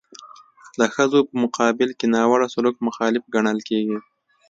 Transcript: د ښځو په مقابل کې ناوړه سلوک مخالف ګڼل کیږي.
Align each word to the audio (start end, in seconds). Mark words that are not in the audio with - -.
د 0.79 0.81
ښځو 0.93 1.19
په 1.29 1.33
مقابل 1.43 1.89
کې 1.99 2.05
ناوړه 2.15 2.47
سلوک 2.53 2.75
مخالف 2.87 3.23
ګڼل 3.33 3.59
کیږي. 3.69 3.97